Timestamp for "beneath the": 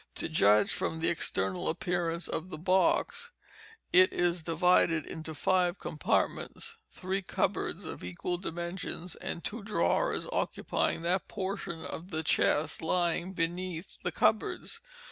13.33-14.11